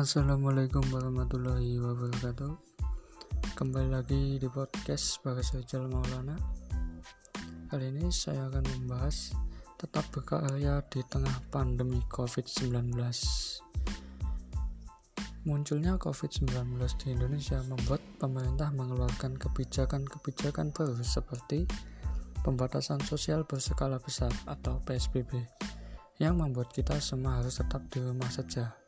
[0.00, 2.56] Assalamualaikum warahmatullahi wabarakatuh.
[3.52, 6.40] Kembali lagi di podcast Bagas Rizal Maulana.
[7.68, 9.36] Kali ini saya akan membahas
[9.76, 12.96] Tetap berkarya di tengah pandemi COVID-19
[15.44, 16.48] Munculnya COVID-19
[16.96, 21.68] di Indonesia membuat pemerintah mengeluarkan kebijakan-kebijakan baru seperti
[22.40, 25.44] pembatasan sosial berskala besar atau PSBB
[26.24, 28.79] yang membuat kita semua harus tetap di rumah saja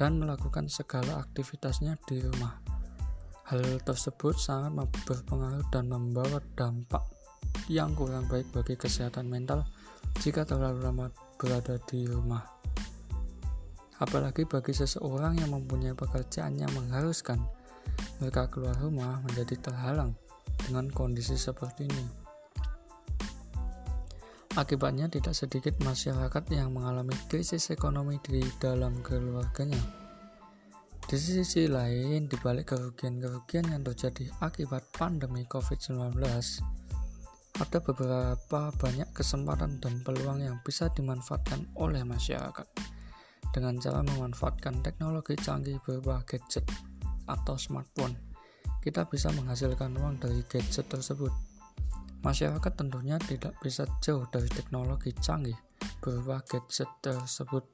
[0.00, 2.56] dan melakukan segala aktivitasnya di rumah.
[3.52, 7.04] Hal tersebut sangat berpengaruh dan membawa dampak
[7.68, 9.68] yang kurang baik bagi kesehatan mental
[10.24, 12.40] jika terlalu lama berada di rumah.
[14.00, 17.44] Apalagi bagi seseorang yang mempunyai pekerjaan yang mengharuskan
[18.16, 20.16] mereka keluar rumah menjadi terhalang
[20.64, 22.19] dengan kondisi seperti ini.
[24.58, 29.78] Akibatnya tidak sedikit masyarakat yang mengalami krisis ekonomi di dalam keluarganya.
[31.06, 36.18] Di sisi lain, di balik kerugian-kerugian yang terjadi akibat pandemi COVID-19,
[37.62, 42.66] ada beberapa banyak kesempatan dan peluang yang bisa dimanfaatkan oleh masyarakat
[43.54, 46.66] dengan cara memanfaatkan teknologi canggih berupa gadget
[47.30, 48.18] atau smartphone.
[48.82, 51.30] Kita bisa menghasilkan uang dari gadget tersebut
[52.20, 55.56] Masyarakat tentunya tidak bisa jauh dari teknologi canggih
[56.04, 57.64] berupa gadget tersebut.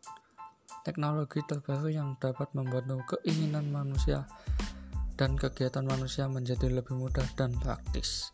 [0.87, 4.23] Teknologi terbaru yang dapat membantu keinginan manusia
[5.19, 8.31] dan kegiatan manusia menjadi lebih mudah dan praktis.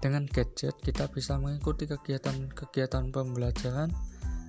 [0.00, 3.92] Dengan gadget, kita bisa mengikuti kegiatan-kegiatan pembelajaran,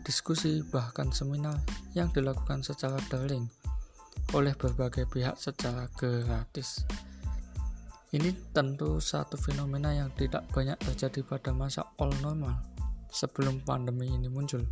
[0.07, 1.59] diskusi, bahkan seminar
[1.91, 3.51] yang dilakukan secara daring
[4.31, 6.87] oleh berbagai pihak secara gratis.
[8.11, 12.59] Ini tentu satu fenomena yang tidak banyak terjadi pada masa all normal
[13.07, 14.67] sebelum pandemi ini muncul.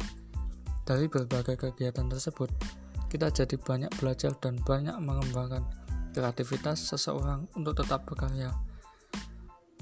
[0.84, 2.52] Dari berbagai kegiatan tersebut,
[3.08, 5.63] kita jadi banyak belajar dan banyak mengembangkan
[6.12, 8.52] kreativitas seseorang untuk tetap berkarya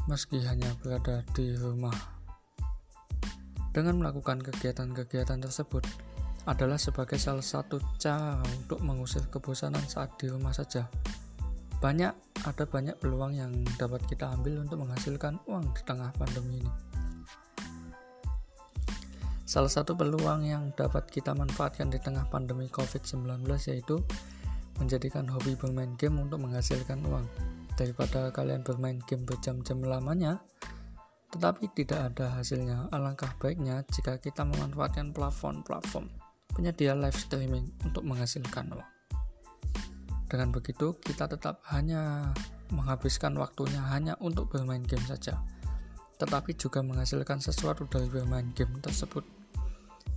[0.05, 1.97] meski hanya berada di rumah.
[3.73, 5.81] Dengan melakukan kegiatan-kegiatan tersebut
[6.45, 10.85] adalah sebagai salah satu cara untuk mengusir kebosanan saat di rumah saja
[11.77, 16.73] banyak ada banyak peluang yang dapat kita ambil untuk menghasilkan uang di tengah pandemi ini.
[19.47, 24.03] Salah satu peluang yang dapat kita manfaatkan di tengah pandemi COVID-19 yaitu
[24.77, 27.25] menjadikan hobi bermain game untuk menghasilkan uang.
[27.79, 30.43] Daripada kalian bermain game berjam-jam lamanya,
[31.31, 36.11] tetapi tidak ada hasilnya, alangkah baiknya jika kita memanfaatkan platform-platform
[36.57, 38.96] penyedia live streaming untuk menghasilkan uang.
[40.27, 42.35] Dengan begitu, kita tetap hanya
[42.75, 45.39] menghabiskan waktunya hanya untuk bermain game saja,
[46.19, 49.23] tetapi juga menghasilkan sesuatu dari bermain game tersebut.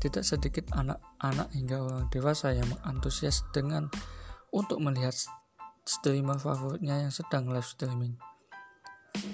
[0.02, 3.86] Tidak sedikit anak-anak hingga orang dewasa yang antusias dengan
[4.50, 5.14] untuk melihat
[5.86, 8.18] streamer favoritnya yang sedang live streaming.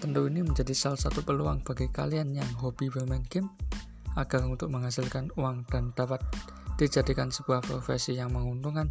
[0.01, 3.49] Tentu ini menjadi salah satu peluang bagi kalian yang hobi bermain game
[4.17, 6.21] agar untuk menghasilkan uang dan dapat
[6.77, 8.89] dijadikan sebuah profesi yang menguntungkan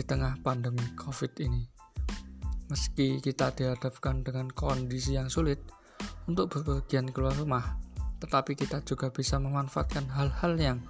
[0.00, 1.60] di tengah pandemi COVID ini.
[2.72, 5.60] Meski kita dihadapkan dengan kondisi yang sulit
[6.24, 7.76] untuk bepergian keluar rumah,
[8.24, 10.80] tetapi kita juga bisa memanfaatkan hal-hal yang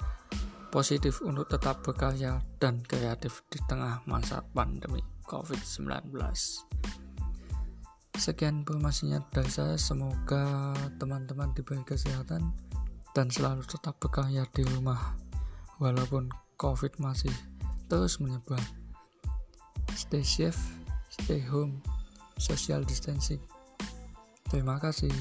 [0.70, 6.14] positif untuk tetap berkarya dan kreatif di tengah masa pandemi COVID-19.
[8.14, 10.70] Sekian informasinya dari saya, semoga
[11.02, 12.54] teman-teman diberi kesehatan
[13.10, 15.18] dan selalu tetap berkarya di rumah
[15.82, 16.30] walaupun
[16.62, 17.34] COVID masih
[17.90, 18.79] terus menyebar.
[19.94, 20.60] Stay safe,
[21.08, 21.78] stay home,
[22.38, 23.40] social distancing.
[24.50, 25.12] Terima kasih.